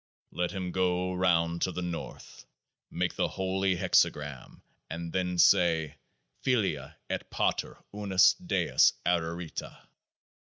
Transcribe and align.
Let 0.31 0.49
him 0.49 0.71
go 0.71 1.13
round 1.13 1.61
to 1.61 1.71
the 1.71 1.83
North, 1.83 2.47
make 2.89 3.13
the 3.15 3.27
Holy 3.27 3.75
Hexagram, 3.77 4.63
and 4.89 5.13
then 5.13 5.37
say: 5.37 5.99
FILIA 6.41 6.97
ET 7.07 7.29
PATER 7.29 7.77
UNUS 7.93 8.33
DEUS 8.33 8.93
ARARITA. 9.05 9.87